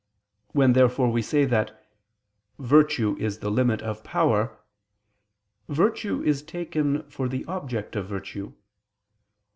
[0.51, 1.79] When therefore we say that
[2.57, 4.57] "virtue is the limit of power,"
[5.69, 8.53] virtue is taken for the object of virtue.